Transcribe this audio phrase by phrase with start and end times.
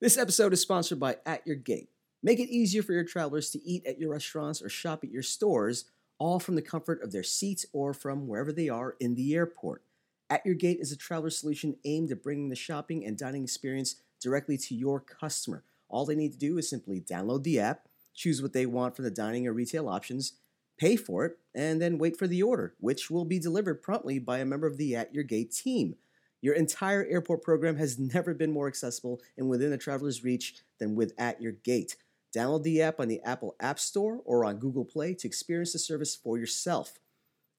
[0.00, 1.90] This episode is sponsored by At Your Gate.
[2.22, 5.22] Make it easier for your travelers to eat at your restaurants or shop at your
[5.22, 5.84] stores,
[6.18, 9.82] all from the comfort of their seats or from wherever they are in the airport.
[10.30, 13.96] At Your Gate is a traveler solution aimed at bringing the shopping and dining experience
[14.22, 15.64] directly to your customer.
[15.90, 19.02] All they need to do is simply download the app, choose what they want for
[19.02, 20.32] the dining or retail options,
[20.78, 24.38] pay for it, and then wait for the order, which will be delivered promptly by
[24.38, 25.96] a member of the At Your Gate team.
[26.42, 30.94] Your entire airport program has never been more accessible and within a traveler's reach than
[30.94, 31.96] with At Your Gate.
[32.34, 35.78] Download the app on the Apple App Store or on Google Play to experience the
[35.78, 36.98] service for yourself.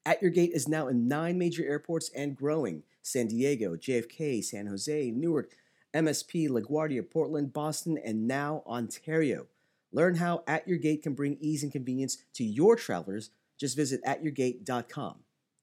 [0.04, 4.66] At Your Gate is now in nine major airports and growing San Diego, JFK, San
[4.66, 5.52] Jose, Newark,
[5.94, 9.46] MSP, LaGuardia, Portland, Boston, and now Ontario.
[9.92, 13.30] Learn how At Your Gate can bring ease and convenience to your travelers.
[13.60, 15.16] Just visit atyourgate.com.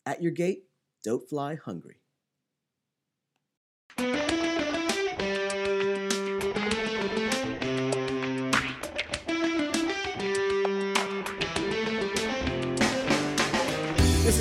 [0.05, 0.65] At Your Gate,
[1.03, 1.97] don't fly hungry.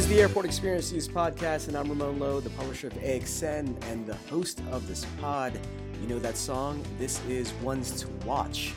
[0.08, 4.14] The Airport Experience News Podcast, and I'm Ramon Lo, the publisher of AXN and the
[4.30, 5.60] host of this pod.
[6.00, 6.82] You know that song?
[6.98, 8.72] This is Ones to Watch.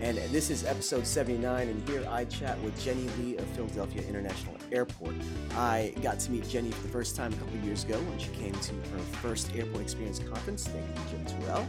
[0.00, 4.54] And this is episode 79, and here I chat with Jenny Lee of Philadelphia International
[4.70, 5.16] Airport.
[5.56, 8.28] I got to meet Jenny for the first time a couple years ago when she
[8.28, 10.68] came to her first Airport Experience conference.
[10.68, 11.66] Thank you, Jim Terrell.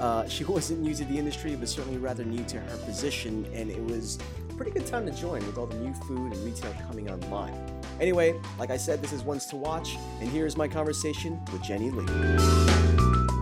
[0.00, 3.70] Uh, she wasn't new to the industry, but certainly rather new to her position, and
[3.70, 4.18] it was
[4.48, 7.52] a pretty good time to join with all the new food and retail coming online.
[8.00, 11.90] Anyway, like I said, this is Ones to Watch, and here's my conversation with Jenny
[11.90, 12.06] Lee.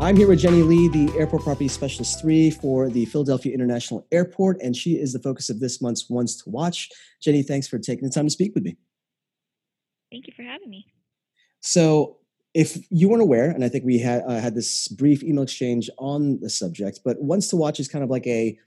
[0.00, 4.60] I'm here with Jenny Lee, the Airport Property Specialist 3 for the Philadelphia International Airport,
[4.60, 6.90] and she is the focus of this month's Ones to Watch.
[7.22, 8.76] Jenny, thanks for taking the time to speak with me.
[10.10, 10.86] Thank you for having me.
[11.60, 12.18] So,
[12.52, 15.88] if you weren't aware, and I think we had uh, had this brief email exchange
[15.98, 18.58] on the subject, but Ones to Watch is kind of like a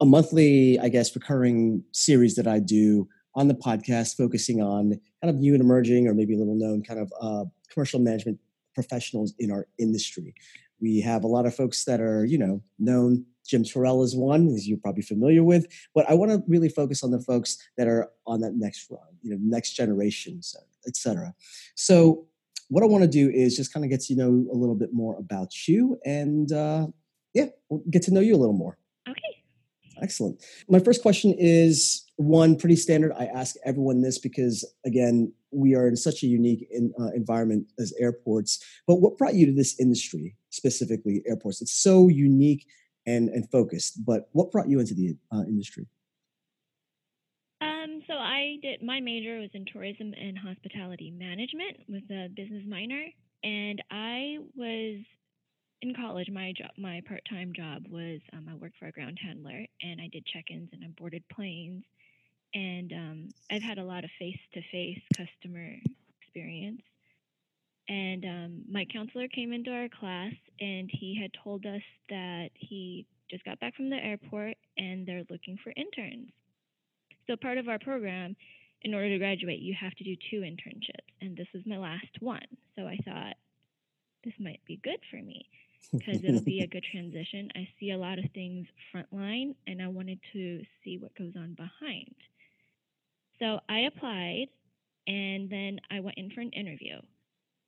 [0.00, 5.32] a monthly, I guess, recurring series that I do on the podcast focusing on kind
[5.32, 8.40] of new and emerging or maybe a little known kind of uh, commercial management
[8.74, 10.34] professionals in our industry.
[10.80, 13.24] We have a lot of folks that are, you know, known.
[13.46, 15.66] Jim Terrell is one, as you're probably familiar with.
[15.94, 19.00] But I want to really focus on the folks that are on that next run,
[19.22, 20.56] you know, next generations,
[20.86, 21.32] et cetera.
[21.76, 22.26] So
[22.68, 24.92] what I want to do is just kind of get to know a little bit
[24.92, 26.88] more about you and uh,
[27.34, 28.78] yeah, we'll get to know you a little more.
[30.02, 30.44] Excellent.
[30.68, 33.12] My first question is one pretty standard.
[33.12, 37.66] I ask everyone this because, again, we are in such a unique in, uh, environment
[37.78, 38.62] as airports.
[38.86, 41.62] But what brought you to this industry, specifically airports?
[41.62, 42.66] It's so unique
[43.06, 44.04] and, and focused.
[44.04, 45.86] But what brought you into the uh, industry?
[47.60, 52.64] Um, so I did my major was in tourism and hospitality management with a business
[52.68, 53.06] minor,
[53.42, 54.98] and I was
[55.82, 56.30] in college.
[56.30, 60.08] My job, my part-time job was um, I worked for a ground handler, and I
[60.12, 61.84] did check-ins and I boarded planes
[62.56, 65.76] and um, I've had a lot of face-to-face customer
[66.22, 66.80] experience.
[67.88, 73.06] And um, my counselor came into our class, and he had told us that he
[73.30, 76.30] just got back from the airport, and they're looking for interns.
[77.26, 78.36] So part of our program,
[78.82, 82.20] in order to graduate, you have to do two internships, and this was my last
[82.20, 82.46] one.
[82.76, 83.34] So I thought
[84.24, 85.46] this might be good for me
[85.92, 87.48] because it'll be a good transition.
[87.54, 91.54] I see a lot of things frontline, and I wanted to see what goes on
[91.54, 92.14] behind.
[93.38, 94.46] So I applied
[95.06, 96.96] and then I went in for an interview.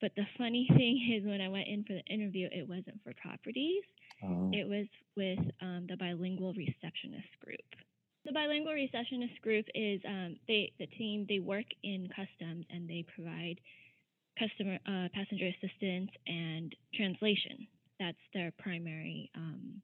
[0.01, 3.13] But the funny thing is, when I went in for the interview, it wasn't for
[3.21, 3.83] properties,
[4.25, 4.51] oh.
[4.53, 4.87] it was
[5.17, 7.69] with um, the bilingual receptionist group.
[8.25, 13.05] The bilingual receptionist group is um, they the team they work in customs and they
[13.15, 13.59] provide
[14.39, 17.67] customer uh, passenger assistance and translation.
[17.99, 19.83] That's their primary um,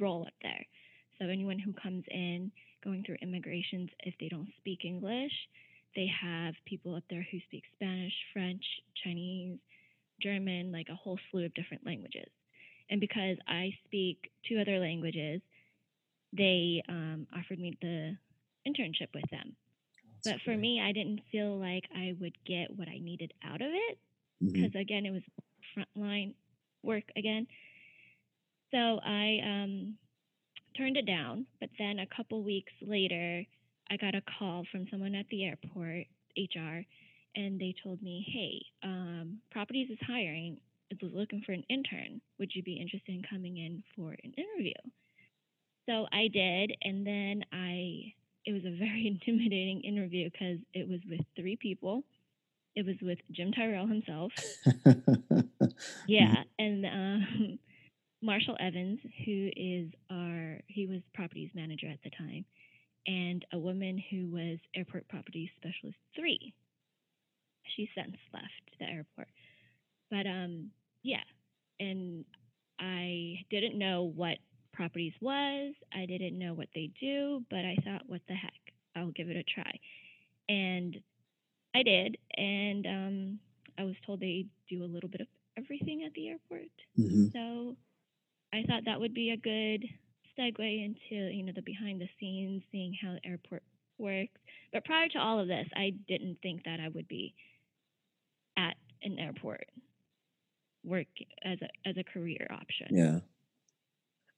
[0.00, 0.64] role up there.
[1.18, 2.50] So anyone who comes in
[2.82, 5.32] going through immigrations, if they don't speak English,
[5.96, 8.64] they have people up there who speak Spanish, French,
[9.02, 9.58] Chinese,
[10.20, 12.28] German, like a whole slew of different languages.
[12.90, 15.40] And because I speak two other languages,
[16.32, 18.16] they um, offered me the
[18.66, 19.56] internship with them.
[20.24, 20.60] But for great.
[20.60, 23.98] me, I didn't feel like I would get what I needed out of it
[24.40, 24.78] because, mm-hmm.
[24.78, 25.22] again, it was
[25.76, 26.34] frontline
[26.84, 27.46] work again.
[28.70, 29.94] So I um,
[30.76, 31.46] turned it down.
[31.60, 33.44] But then a couple weeks later,
[33.90, 36.82] I got a call from someone at the airport, HR,
[37.36, 40.58] and they told me, hey, um, Properties is hiring,
[40.90, 42.20] is looking for an intern.
[42.38, 44.72] Would you be interested in coming in for an interview?
[45.86, 48.14] So I did, and then I,
[48.46, 52.04] it was a very intimidating interview because it was with three people.
[52.76, 54.32] It was with Jim Tyrell himself.
[56.08, 57.58] yeah, and um,
[58.22, 62.44] Marshall Evans, who is our he was properties manager at the time,
[63.06, 66.52] and a woman who was airport properties specialist three.
[67.76, 69.28] She since left the airport,
[70.10, 70.70] but um
[71.02, 71.24] yeah,
[71.78, 72.24] and
[72.80, 74.38] I didn't know what
[74.72, 75.74] properties was.
[75.92, 78.52] I didn't know what they do, but I thought, what the heck,
[78.96, 79.78] I'll give it a try,
[80.48, 80.96] and
[81.74, 83.38] I did, and um,
[83.78, 85.26] I was told they do a little bit of
[85.58, 86.70] everything at the airport.
[86.98, 87.26] Mm-hmm.
[87.32, 87.76] So
[88.52, 89.84] I thought that would be a good
[90.38, 93.62] segue into you know the behind the scenes, seeing how the airport
[93.98, 94.40] works.
[94.72, 97.34] But prior to all of this, I didn't think that I would be
[98.56, 99.66] at an airport
[100.84, 101.06] work
[101.44, 102.88] as a as a career option.
[102.90, 103.18] Yeah.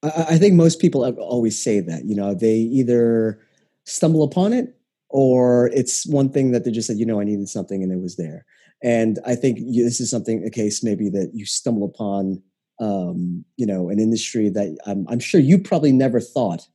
[0.02, 2.04] I, I think most people always say that.
[2.04, 3.40] You know, they either
[3.84, 4.75] stumble upon it
[5.16, 8.02] or it's one thing that they just said, you know, I needed something and it
[8.02, 8.44] was there.
[8.82, 12.42] And I think this is something, a case maybe that you stumble upon,
[12.82, 16.66] um, you know, an industry that I'm, I'm sure you probably never thought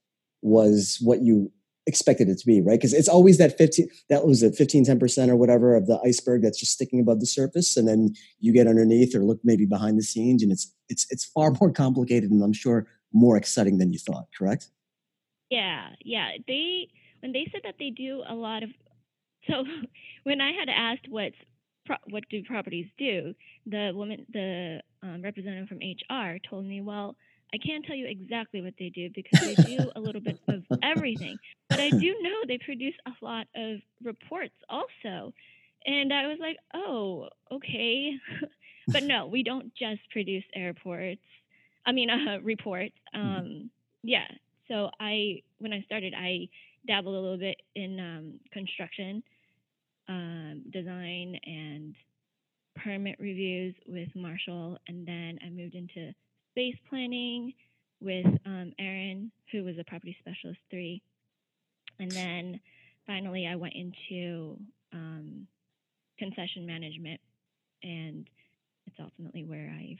[0.42, 1.52] was what you
[1.86, 2.80] expected it to be, right?
[2.80, 6.42] Because it's always that 15, that was it, 15, 10% or whatever of the iceberg
[6.42, 7.78] that's just sticking above the surface.
[7.78, 11.26] And then you get underneath or look maybe behind the scenes and it's, it's, it's
[11.26, 14.72] far more complicated and I'm sure more exciting than you thought, correct?
[15.52, 15.90] Yeah.
[16.04, 16.32] Yeah.
[16.48, 16.88] They,
[17.22, 18.70] when they said that they do a lot of,
[19.50, 19.64] so
[20.24, 21.36] when I had asked what's,
[22.10, 23.34] what do properties do,
[23.66, 27.16] the woman, the um, representative from HR told me, well,
[27.54, 30.64] I can't tell you exactly what they do because they do a little bit of
[30.84, 31.38] everything.
[31.70, 35.34] But I do know they produce a lot of reports also.
[35.86, 38.14] And I was like, oh, okay.
[38.88, 41.22] but no, we don't just produce airports.
[41.86, 42.96] I mean, uh, reports.
[43.16, 43.38] Mm-hmm.
[43.38, 43.70] Um,
[44.04, 44.28] yeah.
[44.68, 46.48] So I, when I started, I
[46.88, 49.24] dabbled a little bit in um, construction,
[50.08, 51.96] um, design, and
[52.76, 56.14] permit reviews with Marshall, and then I moved into
[56.52, 57.54] space planning
[58.02, 61.02] with um, Aaron, who was a property specialist three.
[62.00, 62.60] And then
[63.06, 64.58] finally, I went into
[64.92, 65.48] um,
[66.18, 67.22] concession management,
[67.84, 68.28] and
[68.88, 69.98] it's ultimately where I've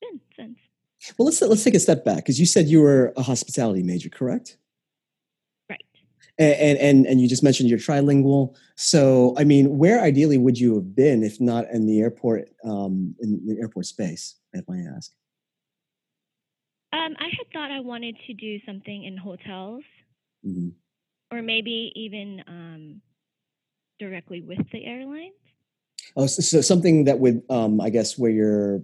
[0.00, 0.58] been since.
[1.18, 4.08] Well, let's let's take a step back because you said you were a hospitality major,
[4.08, 4.56] correct?
[6.36, 8.56] And, and and you just mentioned you're trilingual.
[8.74, 13.14] So, I mean, where ideally would you have been if not in the airport, um,
[13.20, 15.12] in the airport space, if I ask?
[16.92, 19.84] Um, I had thought I wanted to do something in hotels,
[20.44, 20.70] mm-hmm.
[21.30, 23.00] or maybe even um,
[24.00, 25.34] directly with the airlines.
[26.16, 28.82] Oh, so, so something that would, um, I guess, where your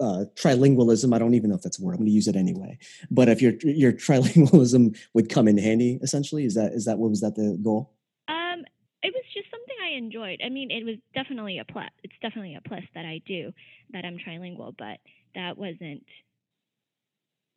[0.00, 1.14] uh, trilingualism.
[1.14, 1.92] I don't even know if that's a word.
[1.92, 2.78] I'm going to use it anyway.
[3.10, 7.10] But if your your trilingualism would come in handy, essentially, is that is that what
[7.10, 7.92] was that the goal?
[8.28, 8.64] Um,
[9.02, 10.40] it was just something I enjoyed.
[10.44, 11.90] I mean, it was definitely a plus.
[12.02, 13.52] It's definitely a plus that I do
[13.92, 14.98] that I'm trilingual, but
[15.34, 16.04] that wasn't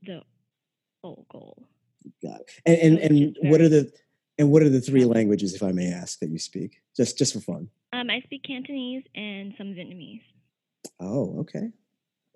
[0.04, 0.22] the
[1.04, 1.64] whole goal.
[2.24, 2.52] Got it.
[2.66, 3.92] And and, and what are the
[4.38, 6.82] and what are the three languages, if I may ask, that you speak?
[6.96, 7.70] Just just for fun.
[7.92, 10.22] Um, I speak Cantonese and some Vietnamese.
[11.00, 11.72] Oh, okay.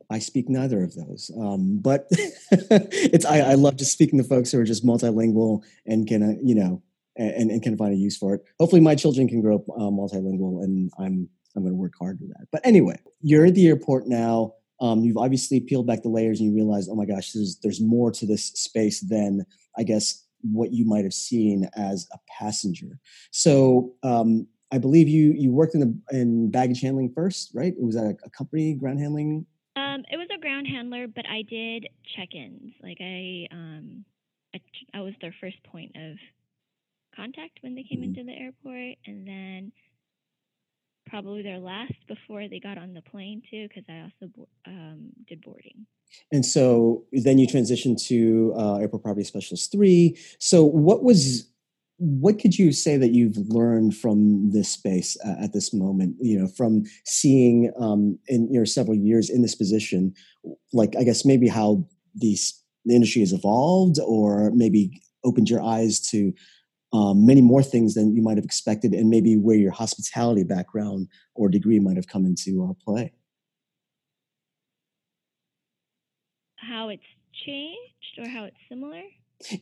[0.09, 2.07] I speak neither of those, um, but
[2.51, 6.39] it's I, I, love just speaking to folks who are just multilingual and can uh,
[6.44, 6.81] you know
[7.15, 8.41] and, and can find a use for it.
[8.59, 12.19] Hopefully, my children can grow up uh, multilingual, and I'm I'm going to work hard
[12.19, 12.47] for that.
[12.51, 14.53] But anyway, you're at the airport now
[14.83, 17.81] um, you've obviously peeled back the layers and you realize, oh my gosh, there's there's
[17.81, 19.45] more to this space than
[19.77, 23.00] I guess what you might have seen as a passenger.
[23.31, 27.74] So um, I believe you you worked in the in baggage handling first, right?
[27.74, 29.45] It was a, a company ground handling.
[29.75, 32.74] Um, it was a ground handler, but I did check-ins.
[32.82, 34.06] Like I, um,
[34.53, 34.62] I,
[34.94, 36.18] I was their first point of
[37.15, 38.20] contact when they came mm-hmm.
[38.20, 39.72] into the airport, and then
[41.08, 44.32] probably their last before they got on the plane too, because I also
[44.65, 45.86] um, did boarding.
[46.32, 50.18] And so then you transitioned to uh, airport property specialist three.
[50.39, 51.50] So what was
[52.05, 56.38] what could you say that you've learned from this space uh, at this moment you
[56.38, 60.13] know from seeing um, in your several years in this position
[60.74, 66.00] like i guess maybe how these the industry has evolved or maybe opened your eyes
[66.00, 66.33] to
[66.93, 71.07] um, many more things than you might have expected, and maybe where your hospitality background
[71.33, 73.12] or degree might have come into uh, play.
[76.57, 77.01] How it's
[77.45, 79.01] changed, or how it's similar?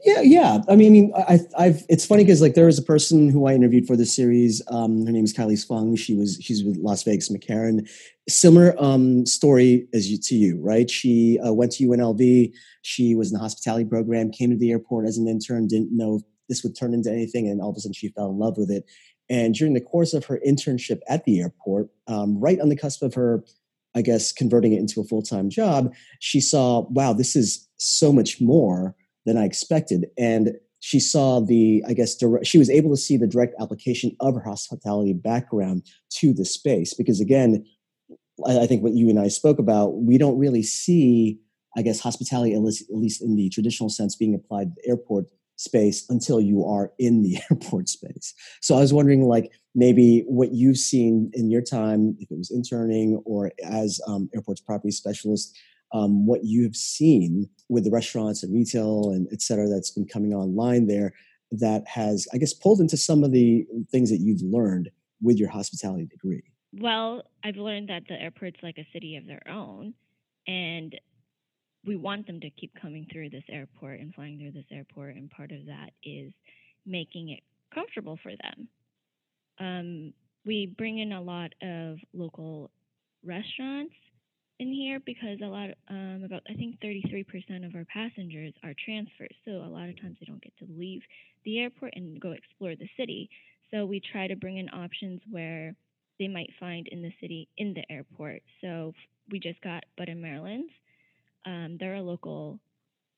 [0.06, 0.60] Yeah, yeah.
[0.70, 1.84] I mean, I, mean, I've.
[1.90, 4.62] It's funny because like there was a person who I interviewed for this series.
[4.68, 5.96] Um, her name is Kylie Fung.
[5.96, 7.90] She was she's with Las Vegas McCarran.
[8.30, 10.90] Similar um, story as you to you, right?
[10.90, 12.54] She uh, went to UNLV.
[12.84, 14.32] She was in the hospitality program.
[14.32, 15.68] Came to the airport as an intern.
[15.68, 17.48] Didn't know this would turn into anything.
[17.48, 18.86] And all of a sudden, she fell in love with it.
[19.30, 23.02] And during the course of her internship at the airport, um, right on the cusp
[23.02, 23.44] of her
[23.94, 28.14] I guess, converting it into a full time job, she saw, wow, this is so
[28.14, 30.08] much more than I expected.
[30.18, 34.16] And she saw the, I guess, direct, she was able to see the direct application
[34.20, 35.84] of her hospitality background
[36.18, 36.94] to the space.
[36.94, 37.66] Because again,
[38.48, 41.40] I, think what you and I spoke about, we don't really see,
[41.78, 44.90] I guess, hospitality, at least, at least in the traditional sense, being applied to the
[44.90, 45.26] airport
[45.58, 48.34] space until you are in the airport space.
[48.62, 52.52] So I was wondering, like, maybe what you've seen in your time, if it was
[52.52, 55.56] interning or as um, airports property specialist,
[55.94, 60.34] um, what you've seen with the restaurants and retail and et cetera that's been coming
[60.34, 61.14] online there
[61.52, 64.90] that has, I guess, pulled into some of the things that you've learned
[65.22, 66.44] with your hospitality degree?
[66.74, 69.94] Well, I've learned that the airport's like a city of their own,
[70.48, 70.98] and
[71.86, 75.30] we want them to keep coming through this airport and flying through this airport, and
[75.30, 76.32] part of that is
[76.86, 77.42] making it
[77.74, 78.68] comfortable for them.
[79.60, 80.14] Um,
[80.46, 82.72] we bring in a lot of local
[83.24, 83.94] restaurants
[84.62, 89.36] in here because a lot, um, about I think 33% of our passengers are transfers.
[89.44, 91.02] So a lot of times they don't get to leave
[91.44, 93.30] the airport and go explore the city.
[93.72, 95.74] So we try to bring in options where
[96.20, 98.44] they might find in the city in the airport.
[98.62, 98.94] So
[99.32, 100.72] we just got Bud and Marilyn's.
[101.46, 102.60] Um, they're a local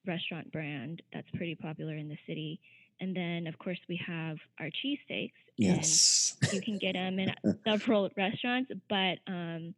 [0.07, 2.61] restaurant brand that's pretty popular in the city.
[3.01, 5.33] And then, of course, we have our cheesesteaks.
[5.57, 6.37] Yes.
[6.53, 7.33] you can get them in
[7.67, 9.73] several restaurants, but um,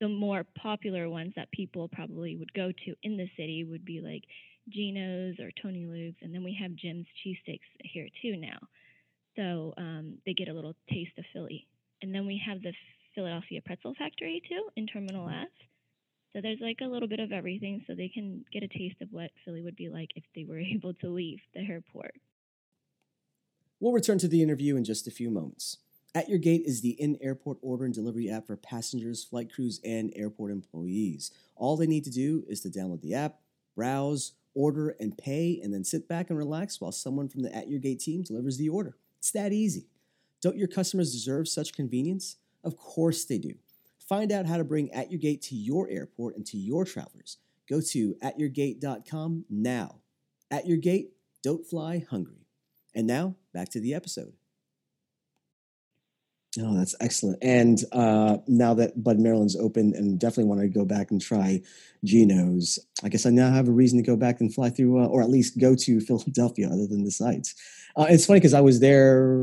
[0.00, 4.00] the more popular ones that people probably would go to in the city would be
[4.00, 4.22] like
[4.68, 6.18] Geno's or Tony Luke's.
[6.22, 8.58] And then we have Jim's cheesesteaks here too now.
[9.36, 11.66] So um, they get a little taste of Philly.
[12.02, 12.72] And then we have the
[13.14, 15.42] Philadelphia Pretzel Factory too in Terminal mm-hmm.
[15.42, 15.48] F.
[16.32, 19.08] So there's like a little bit of everything so they can get a taste of
[19.10, 22.14] what Philly would be like if they were able to leave the airport.
[23.80, 25.78] We'll return to the interview in just a few moments.
[26.18, 29.80] At Your Gate is the in airport order and delivery app for passengers, flight crews,
[29.84, 31.30] and airport employees.
[31.54, 33.36] All they need to do is to download the app,
[33.76, 37.68] browse, order, and pay, and then sit back and relax while someone from the At
[37.68, 38.96] Your Gate team delivers the order.
[39.20, 39.86] It's that easy.
[40.42, 42.34] Don't your customers deserve such convenience?
[42.64, 43.54] Of course they do.
[44.00, 47.36] Find out how to bring At Your Gate to your airport and to your travelers.
[47.70, 50.00] Go to atyourgate.com now.
[50.50, 51.12] At Your Gate,
[51.44, 52.48] don't fly hungry.
[52.92, 54.37] And now, back to the episode.
[56.60, 57.38] Oh, that's excellent.
[57.42, 61.60] And uh, now that Bud Marilyn's open and definitely want to go back and try
[62.04, 65.06] Geno's, I guess I now have a reason to go back and fly through, uh,
[65.06, 67.54] or at least go to Philadelphia other than the sites.
[67.96, 69.36] Uh, it's funny because I was there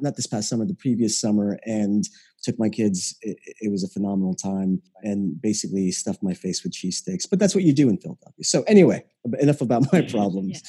[0.00, 2.04] not this past summer, the previous summer, and
[2.42, 3.16] took my kids.
[3.22, 7.28] It, it, was a phenomenal time and basically stuffed my face with cheesesteaks.
[7.28, 8.44] But that's what you do in Philadelphia.
[8.44, 9.04] So, anyway,
[9.38, 10.62] enough about my problems.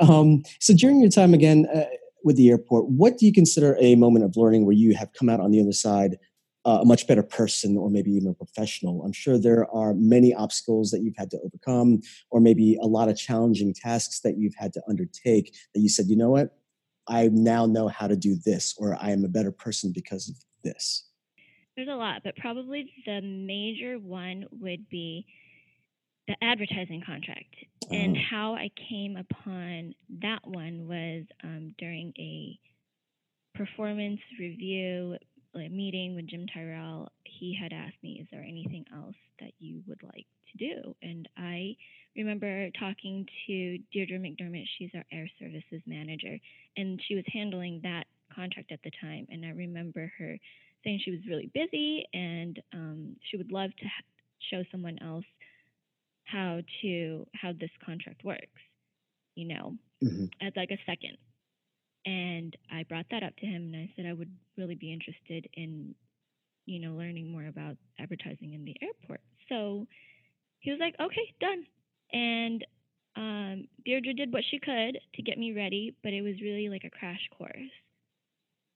[0.00, 0.08] Yeah.
[0.08, 1.84] Um, so, during your time again, uh,
[2.26, 5.28] with the airport, what do you consider a moment of learning where you have come
[5.28, 6.18] out on the other side
[6.64, 9.04] uh, a much better person or maybe even a professional?
[9.04, 12.00] I'm sure there are many obstacles that you've had to overcome,
[12.32, 16.06] or maybe a lot of challenging tasks that you've had to undertake that you said,
[16.08, 16.58] you know what,
[17.06, 20.34] I now know how to do this, or I am a better person because of
[20.64, 21.08] this.
[21.76, 25.26] There's a lot, but probably the major one would be
[26.26, 27.54] the advertising contract.
[27.90, 28.20] And oh.
[28.30, 32.58] how I came upon that one was um, during a
[33.54, 35.16] performance review
[35.54, 37.10] meeting with Jim Tyrell.
[37.24, 41.28] He had asked me, "Is there anything else that you would like to do?" And
[41.36, 41.76] I
[42.14, 44.66] remember talking to Deirdre McDermott.
[44.78, 46.38] She's our air services manager,
[46.76, 49.26] and she was handling that contract at the time.
[49.30, 50.36] And I remember her
[50.84, 53.86] saying she was really busy and um, she would love to
[54.50, 55.24] show someone else
[56.26, 58.60] how to how this contract works
[59.36, 60.24] you know mm-hmm.
[60.40, 61.16] as like a second.
[62.04, 65.48] And i brought that up to him and i said i would really be interested
[65.54, 65.94] in
[66.64, 69.20] you know learning more about advertising in the airport.
[69.48, 69.86] So
[70.60, 71.64] he was like okay done.
[72.12, 72.66] And
[73.16, 76.84] um, deirdre did what she could to get me ready but it was really like
[76.84, 77.72] a crash course.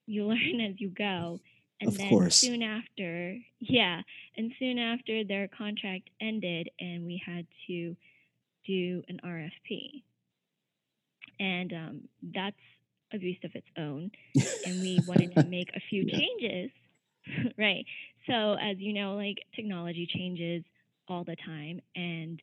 [0.06, 1.40] You learn as you go
[1.80, 2.36] and of then course.
[2.36, 4.02] soon after, yeah,
[4.36, 7.96] and soon after their contract ended, and we had to
[8.66, 10.02] do an RFP.
[11.38, 12.00] And um,
[12.34, 12.56] that's
[13.12, 14.10] a beast of its own.
[14.66, 16.18] and we wanted to make a few yeah.
[16.18, 16.70] changes,
[17.58, 17.84] right?
[18.26, 20.62] So, as you know, like technology changes
[21.08, 21.80] all the time.
[21.96, 22.40] And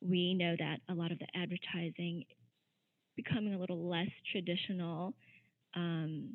[0.00, 2.24] we know that a lot of the advertising
[3.16, 5.14] becoming a little less traditional.
[5.74, 6.34] Um,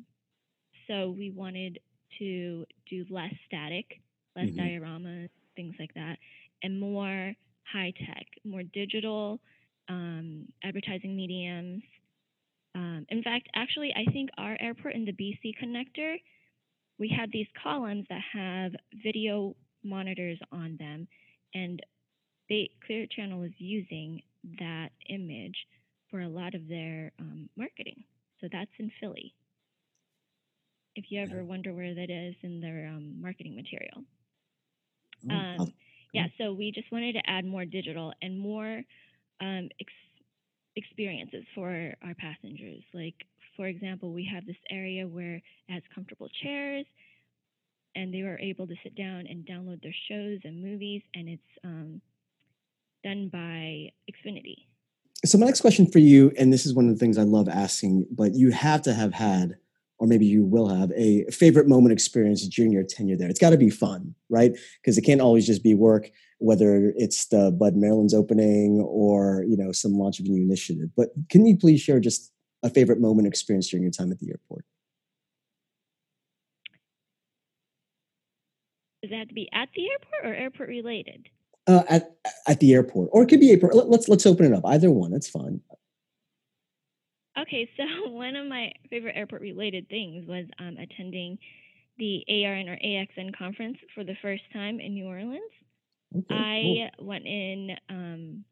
[0.86, 1.78] so we wanted
[2.18, 4.00] to do less static,
[4.36, 4.60] less mm-hmm.
[4.60, 6.16] dioramas, things like that,
[6.62, 7.34] and more
[7.72, 9.40] high tech, more digital
[9.88, 11.82] um, advertising mediums.
[12.74, 16.16] Um, in fact, actually, I think our airport in the BC connector,
[16.98, 21.08] we have these columns that have video monitors on them,
[21.54, 21.80] and
[22.48, 24.22] they, Clear Channel is using
[24.58, 25.56] that image
[26.10, 28.04] for a lot of their um, marketing.
[28.40, 29.34] So that's in Philly.
[30.96, 34.04] If you ever wonder where that is in their um, marketing material.
[35.30, 35.72] Oh, Um,
[36.12, 38.82] yeah, so we just wanted to add more digital and more
[39.40, 39.92] um, ex-
[40.76, 42.82] experiences for our passengers.
[42.92, 43.14] Like,
[43.56, 46.86] for example, we have this area where it has comfortable chairs,
[47.94, 51.52] and they were able to sit down and download their shows and movies, and it's
[51.64, 52.00] um,
[53.04, 54.66] done by Xfinity.
[55.24, 57.48] So my next question for you, and this is one of the things I love
[57.48, 59.58] asking, but you have to have had,
[60.00, 63.28] or maybe you will have, a favorite moment experience during your tenure there.
[63.28, 64.56] It's got to be fun, right?
[64.80, 69.58] Because it can't always just be work, whether it's the Bud Marilyn's opening or you
[69.58, 70.88] know some launch of a new initiative.
[70.96, 74.30] But can you please share just a favorite moment experience during your time at the
[74.30, 74.64] airport?
[79.02, 81.28] Does it have to be at the airport or airport related?
[81.66, 82.16] Uh, at
[82.48, 83.74] at the airport, or it could be airport.
[83.74, 84.64] Let- Let's let's open it up.
[84.64, 85.60] Either one, that's fine.
[87.38, 91.38] Okay, so one of my favorite airport related things was um, attending
[91.98, 95.52] the ARN or AXN conference for the first time in New Orleans.
[96.16, 96.80] Okay, cool.
[96.80, 98.44] I went in, um,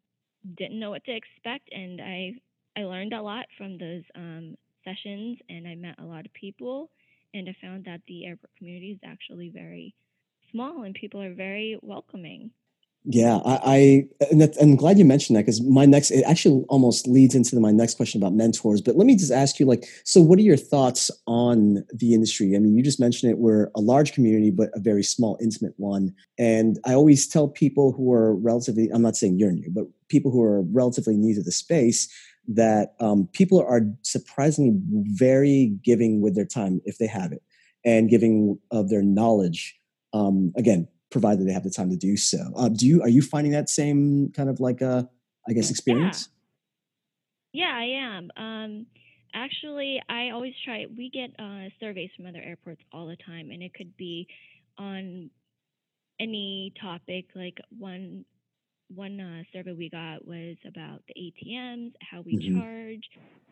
[0.56, 2.32] didn't know what to expect, and I
[2.76, 4.54] I learned a lot from those um,
[4.84, 6.90] sessions, and I met a lot of people,
[7.34, 9.94] and I found that the airport community is actually very
[10.52, 12.50] small, and people are very welcoming.
[13.10, 16.62] Yeah, I, I and that's, I'm glad you mentioned that because my next it actually
[16.68, 18.82] almost leads into my next question about mentors.
[18.82, 22.54] But let me just ask you, like, so what are your thoughts on the industry?
[22.54, 23.38] I mean, you just mentioned it.
[23.38, 26.14] We're a large community, but a very small, intimate one.
[26.38, 30.30] And I always tell people who are relatively, I'm not saying you're new, but people
[30.30, 32.12] who are relatively new to the space
[32.46, 34.72] that um, people are surprisingly
[35.16, 37.42] very giving with their time if they have it,
[37.86, 39.80] and giving of their knowledge.
[40.12, 42.52] Um, again, provided they have the time to do so.
[42.56, 45.08] Uh, do you are you finding that same kind of like a
[45.48, 46.28] I guess experience?
[47.52, 48.30] Yeah, I am.
[48.36, 48.86] Um,
[49.34, 50.86] actually, I always try.
[50.86, 54.26] We get uh, surveys from other airports all the time, and it could be
[54.76, 55.30] on
[56.20, 57.26] any topic.
[57.34, 58.24] Like one
[58.88, 62.50] one uh, survey we got was about the ATMs, how we Mhm.
[62.52, 63.02] charge,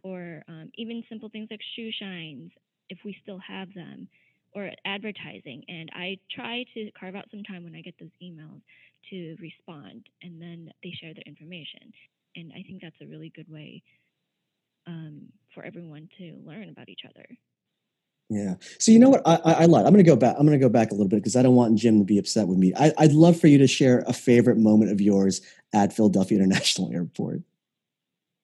[0.02, 2.52] or um, even simple things like shoe shines,
[2.90, 4.08] if we still have them,
[4.56, 5.62] or advertising.
[5.68, 8.62] And I try to carve out some time when I get those emails
[9.10, 11.92] to respond, and then they share their information.
[12.34, 13.82] And I think that's a really good way
[14.86, 17.26] um, for everyone to learn about each other.
[18.28, 18.54] Yeah.
[18.78, 19.22] So you know what?
[19.24, 19.86] I, I, I lied.
[19.86, 20.34] I'm going to go back.
[20.36, 22.18] I'm going to go back a little bit because I don't want Jim to be
[22.18, 22.72] upset with me.
[22.76, 25.42] I, I'd love for you to share a favorite moment of yours
[25.72, 27.42] at Philadelphia International Airport.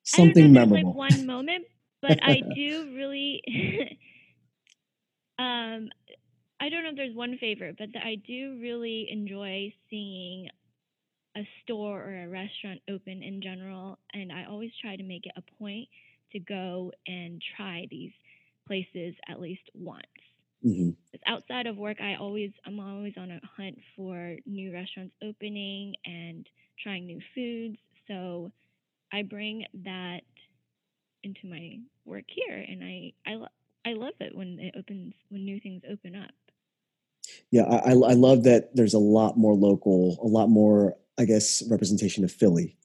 [0.05, 0.97] Something I don't know memorable.
[0.97, 1.65] like one moment,
[2.01, 3.99] but I do really.
[5.39, 5.89] um,
[6.63, 10.49] I don't know if there's one favorite, but I do really enjoy seeing
[11.37, 15.33] a store or a restaurant open in general, and I always try to make it
[15.37, 15.89] a point
[16.33, 18.13] to go and try these
[18.67, 20.07] places at least once.
[20.63, 20.97] Mhm.
[21.13, 25.97] 'Cause outside of work, I always I'm always on a hunt for new restaurants opening
[26.05, 26.49] and
[26.79, 27.79] trying new foods.
[28.09, 28.53] So
[29.13, 30.25] I bring that
[31.25, 33.47] into my work here, and I I
[33.87, 36.33] I love it when it opens when new things open up.
[37.53, 41.63] Yeah, I, I love that there's a lot more local, a lot more, I guess,
[41.71, 42.77] representation of Philly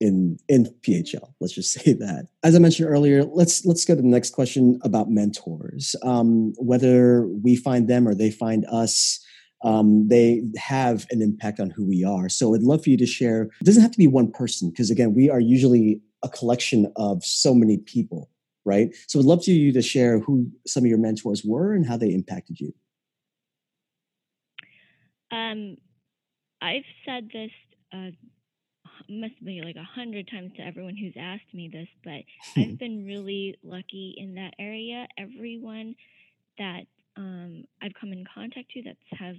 [0.00, 1.32] in in PHL.
[1.40, 2.26] Let's just say that.
[2.42, 5.94] As I mentioned earlier, let's let's go to the next question about mentors.
[6.02, 9.24] Um, whether we find them or they find us,
[9.62, 12.28] um, they have an impact on who we are.
[12.28, 13.42] So I'd love for you to share.
[13.60, 17.24] It doesn't have to be one person because again, we are usually a collection of
[17.24, 18.28] so many people,
[18.64, 18.92] right?
[19.06, 21.96] So I'd love for you to share who some of your mentors were and how
[21.96, 22.74] they impacted you.
[25.30, 25.76] Um,
[26.60, 27.50] I've said this
[27.92, 28.10] uh,
[29.08, 32.22] must be like a hundred times to everyone who's asked me this, but
[32.56, 35.06] I've been really lucky in that area.
[35.18, 35.94] Everyone
[36.58, 36.82] that
[37.16, 39.36] um, I've come in contact to that's have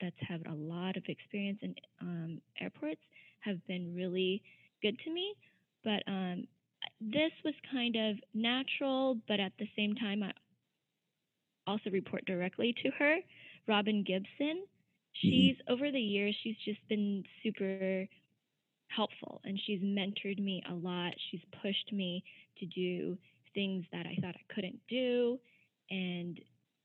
[0.00, 3.00] that's had a lot of experience in um, airports
[3.40, 4.42] have been really
[4.82, 5.34] good to me.
[5.82, 6.46] But um,
[7.00, 10.32] this was kind of natural, but at the same time, I
[11.66, 13.16] also report directly to her,
[13.66, 14.64] Robin Gibson.
[15.16, 15.28] Mm-hmm.
[15.28, 18.06] She's over the years, she's just been super
[18.88, 21.12] helpful and she's mentored me a lot.
[21.30, 22.24] She's pushed me
[22.58, 23.18] to do
[23.54, 25.38] things that I thought I couldn't do.
[25.90, 26.38] And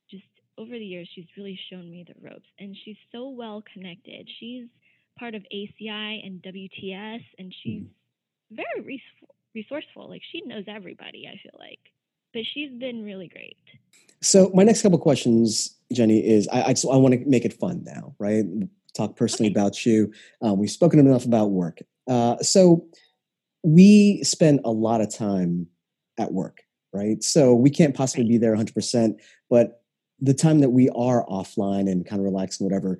[0.09, 0.23] just
[0.57, 2.47] over the years, she's really shown me the ropes.
[2.59, 4.29] And she's so well connected.
[4.39, 4.67] She's
[5.17, 8.55] part of ACI and WTS, and she's mm-hmm.
[8.55, 10.09] very res- resourceful.
[10.09, 11.79] Like she knows everybody, I feel like.
[12.33, 13.57] But she's been really great.
[14.21, 17.53] So my next couple questions, Jenny, is I I, so I want to make it
[17.53, 18.45] fun now, right?
[18.93, 19.59] talk personally okay.
[19.59, 20.11] about you.
[20.41, 21.79] Um, we've spoken enough about work.
[22.07, 22.85] Uh, so
[23.63, 25.67] we spend a lot of time
[26.19, 26.61] at work,
[26.93, 27.23] right?
[27.23, 29.15] So we can't possibly be there 100%,
[29.49, 29.81] but
[30.19, 32.99] the time that we are offline and kind of relaxing, whatever,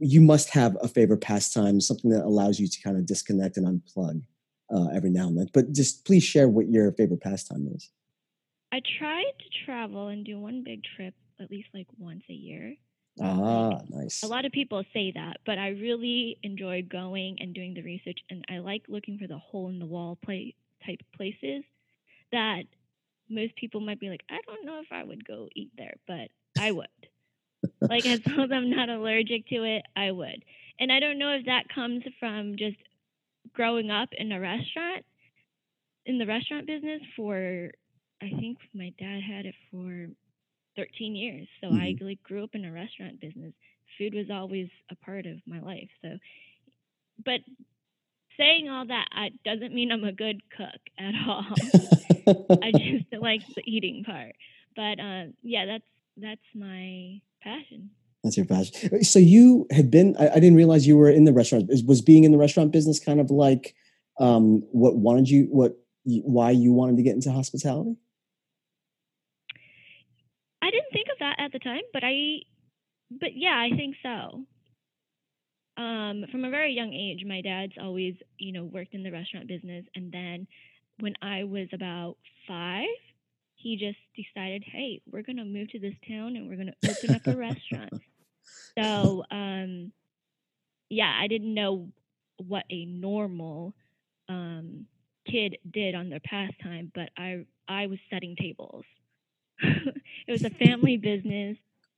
[0.00, 3.66] you must have a favorite pastime, something that allows you to kind of disconnect and
[3.66, 4.22] unplug
[4.74, 5.48] uh, every now and then.
[5.52, 7.90] But just please share what your favorite pastime is.
[8.72, 12.74] I try to travel and do one big trip at least like once a year.
[13.20, 14.22] Ah, like, nice.
[14.22, 18.18] A lot of people say that, but I really enjoy going and doing the research,
[18.30, 21.64] and I like looking for the hole in the wall play type places
[22.32, 22.64] that
[23.28, 26.28] most people might be like, I don't know if I would go eat there, but
[26.58, 26.88] I would.
[27.88, 30.44] like as long as I'm not allergic to it, I would.
[30.78, 32.76] And I don't know if that comes from just
[33.52, 35.04] growing up in a restaurant,
[36.06, 37.70] in the restaurant business for,
[38.22, 40.08] I think my dad had it for
[40.76, 41.48] 13 years.
[41.60, 41.80] So mm-hmm.
[41.80, 43.52] I like grew up in a restaurant business.
[43.98, 45.88] Food was always a part of my life.
[46.02, 46.18] So,
[47.24, 47.40] but
[48.36, 51.44] saying all that I, doesn't mean I'm a good cook at all.
[52.62, 54.34] I just like the eating part.
[54.74, 55.84] But uh, yeah, that's
[56.18, 57.90] that's my passion.
[58.22, 59.04] That's your passion.
[59.04, 60.16] So you had been.
[60.18, 61.70] I, I, didn't realize you were in the restaurant.
[61.86, 63.74] Was being in the restaurant business kind of like
[64.18, 65.44] um, what wanted you?
[65.50, 67.96] What why you wanted to get into hospitality?
[70.66, 72.40] I didn't think of that at the time, but I,
[73.10, 74.42] but yeah, I think so.
[75.82, 79.46] Um, from a very young age, my dad's always, you know, worked in the restaurant
[79.46, 80.46] business, and then
[81.00, 82.16] when I was about
[82.48, 82.86] five,
[83.56, 87.26] he just decided, hey, we're gonna move to this town and we're gonna open up
[87.26, 87.92] a restaurant.
[88.78, 89.90] So, um,
[90.90, 91.88] yeah, I didn't know
[92.38, 93.74] what a normal
[94.28, 94.86] um,
[95.30, 98.84] kid did on their pastime, but I I was setting tables.
[100.26, 101.56] it was a family business,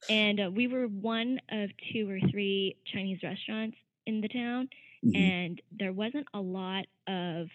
[0.09, 3.77] and uh, we were one of two or three Chinese restaurants
[4.07, 4.69] in the town,
[5.05, 5.17] mm-hmm.
[5.17, 7.49] and there wasn't a lot of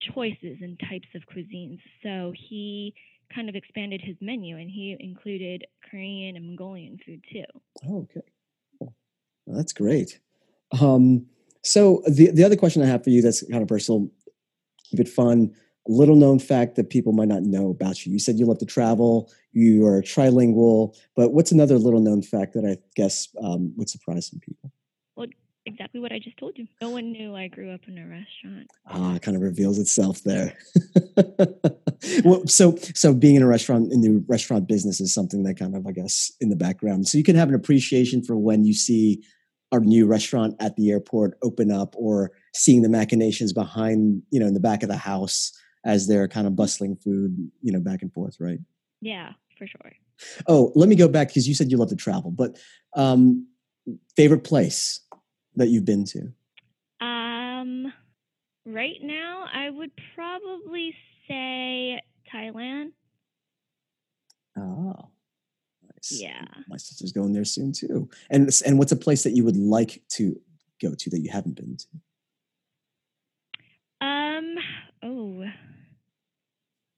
[0.00, 1.80] choices and types of cuisines.
[2.02, 2.94] So he
[3.34, 7.44] kind of expanded his menu, and he included Korean and Mongolian food too.
[7.88, 8.26] Oh, okay,
[8.78, 8.94] well,
[9.46, 10.20] that's great.
[10.80, 11.26] Um,
[11.62, 14.10] so the the other question I have for you that's kind of personal,
[14.90, 15.54] keep it fun
[15.86, 18.12] little known fact that people might not know about you.
[18.12, 22.54] You said you love to travel, you are trilingual, but what's another little known fact
[22.54, 24.72] that I guess um, would surprise some people?
[25.16, 25.26] Well,
[25.66, 26.66] exactly what I just told you.
[26.80, 28.68] No one knew I grew up in a restaurant.
[28.86, 30.56] Ah, it kind of reveals itself there.
[32.24, 35.76] well, so so being in a restaurant in the restaurant business is something that kind
[35.76, 37.08] of I guess in the background.
[37.08, 39.22] So you can have an appreciation for when you see
[39.72, 44.46] our new restaurant at the airport open up or seeing the machinations behind, you know,
[44.46, 45.52] in the back of the house
[45.84, 48.58] as they're kind of bustling food, you know, back and forth, right?
[49.00, 49.92] Yeah, for sure.
[50.46, 52.58] Oh, let me go back because you said you love to travel, but
[52.94, 53.46] um,
[54.16, 55.00] favorite place
[55.56, 56.32] that you've been to?
[57.04, 57.92] Um,
[58.64, 60.94] right now, I would probably
[61.28, 62.00] say
[62.32, 62.92] Thailand.
[64.56, 64.94] Oh,
[65.82, 66.12] nice.
[66.20, 68.08] Yeah, my sister's going there soon too.
[68.30, 70.40] And and what's a place that you would like to
[70.80, 71.86] go to that you haven't been to?
[74.06, 74.56] Um.
[75.02, 75.44] Oh.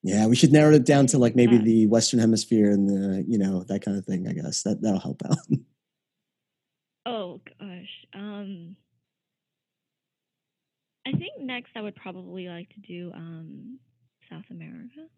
[0.06, 3.38] Yeah, we should narrow it down to like maybe the Western Hemisphere and the you
[3.38, 4.28] know that kind of thing.
[4.28, 5.36] I guess that that'll help out.
[7.06, 8.76] oh gosh, um,
[11.04, 13.80] I think next I would probably like to do um,
[14.30, 15.08] South America.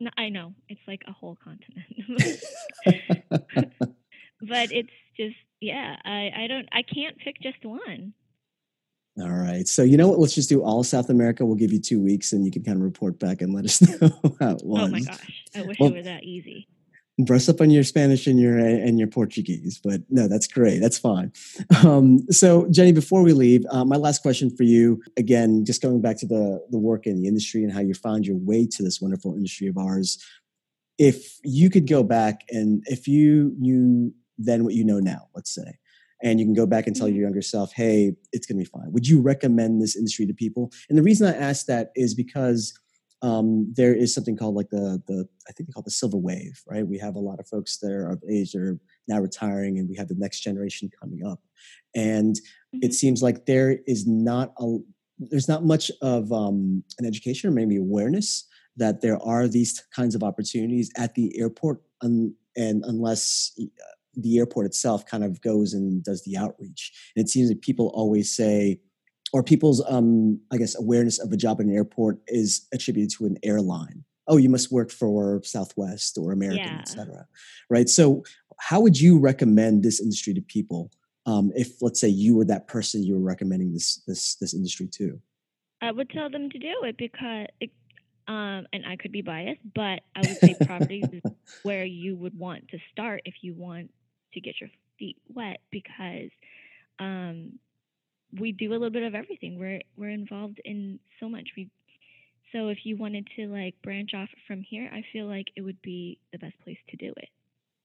[0.00, 1.92] No, I know it's like a whole continent,
[4.40, 5.96] but it's just yeah.
[6.06, 8.14] I I don't I can't pick just one.
[9.20, 9.68] All right.
[9.68, 10.18] So you know what?
[10.18, 11.44] Let's just do all South America.
[11.44, 13.80] We'll give you two weeks, and you can kind of report back and let us
[14.00, 14.82] know how it was.
[14.82, 15.44] Oh my gosh!
[15.54, 16.66] I wish well, it were that easy.
[17.18, 20.78] Brush up on your Spanish and your and your Portuguese, but no, that's great.
[20.78, 21.30] That's fine.
[21.84, 26.00] Um, so Jenny, before we leave, uh, my last question for you, again, just going
[26.00, 28.82] back to the the work in the industry and how you found your way to
[28.82, 30.24] this wonderful industry of ours.
[30.96, 35.54] If you could go back and if you knew then what you know now, let's
[35.54, 35.78] say,
[36.22, 37.16] and you can go back and tell mm-hmm.
[37.16, 38.92] your younger self, hey, it's going to be fine.
[38.92, 40.70] Would you recommend this industry to people?
[40.88, 42.72] And the reason I ask that is because
[43.22, 46.16] um, there is something called like the the I think they call it the silver
[46.16, 46.86] wave, right?
[46.86, 49.88] We have a lot of folks that are of age that are now retiring, and
[49.88, 51.40] we have the next generation coming up,
[51.94, 52.80] and mm-hmm.
[52.82, 54.78] it seems like there is not a
[55.18, 58.44] there's not much of um, an education or maybe awareness
[58.76, 63.52] that there are these kinds of opportunities at the airport, un- and unless
[64.14, 66.92] the airport itself kind of goes and does the outreach.
[67.16, 68.80] And it seems that people always say,
[69.32, 73.26] or people's, um, I guess, awareness of a job in an airport is attributed to
[73.26, 74.04] an airline.
[74.28, 76.78] Oh, you must work for Southwest or American, yeah.
[76.80, 77.26] et cetera.
[77.70, 77.88] Right.
[77.88, 78.22] So,
[78.60, 80.90] how would you recommend this industry to people
[81.26, 84.86] um, if let's say you were that person you were recommending this this this industry
[84.92, 85.20] to?
[85.80, 87.70] I would tell them to do it because, it,
[88.28, 91.22] um, and I could be biased, but I would say property is
[91.64, 93.90] where you would want to start if you want
[94.34, 96.30] to get your feet wet because
[96.98, 97.58] um,
[98.38, 99.58] we do a little bit of everything.
[99.58, 101.50] We're we're involved in so much.
[101.56, 101.70] We
[102.52, 105.80] so if you wanted to like branch off from here, I feel like it would
[105.82, 107.28] be the best place to do it.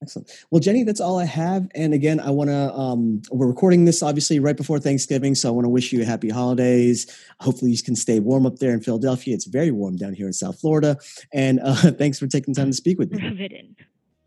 [0.01, 0.29] Excellent.
[0.51, 1.67] Well, Jenny, that's all I have.
[1.73, 5.33] And again, I want to, um, we're recording this obviously right before Thanksgiving.
[5.33, 7.07] So I want to wish you a happy holidays.
[7.39, 9.33] Hopefully you can stay warm up there in Philadelphia.
[9.33, 10.97] It's very warm down here in South Florida.
[11.33, 13.23] And uh, thanks for taking time to speak with me.
[13.23, 13.75] Rub it in.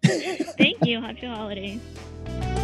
[0.59, 1.01] Thank you.
[1.01, 1.81] Happy holidays.
[2.25, 2.60] Bye.